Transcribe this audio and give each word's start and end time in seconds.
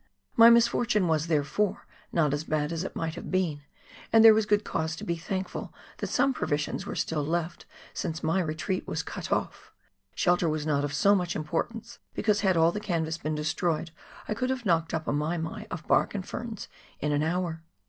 My 0.35 0.49
misfortune 0.49 1.07
was, 1.07 1.27
therefore, 1.27 1.85
not 2.11 2.33
as 2.33 2.43
bad 2.43 2.71
as 2.73 2.83
it 2.83 2.95
might 2.95 3.13
have 3.13 3.29
been, 3.29 3.61
and 4.11 4.25
there 4.25 4.33
was 4.33 4.47
good 4.47 4.63
cause 4.63 4.95
to 4.95 5.03
be 5.03 5.15
thankful 5.15 5.75
that 5.97 6.07
some 6.07 6.33
provisions 6.33 6.87
were 6.87 6.95
still 6.95 7.23
left 7.23 7.67
since 7.93 8.23
my 8.23 8.39
retreat 8.41 8.87
was 8.87 9.03
cut 9.03 9.31
off; 9.31 9.71
shelter 10.15 10.49
was 10.49 10.65
not 10.65 10.83
of 10.83 10.95
so 10.95 11.13
much 11.13 11.35
importance, 11.35 11.99
because 12.15 12.39
had 12.41 12.57
all 12.57 12.71
the 12.71 12.79
canvas 12.79 13.19
been 13.19 13.35
destroyed 13.35 13.91
I 14.27 14.33
could 14.33 14.49
have 14.49 14.65
knocked 14.65 14.91
up 14.95 15.07
a" 15.07 15.13
mai 15.13 15.37
mai" 15.37 15.67
of 15.69 15.85
bark 15.87 16.15
and 16.15 16.27
ferns 16.27 16.67
in 16.99 17.11
an 17.11 17.21
hour. 17.21 17.61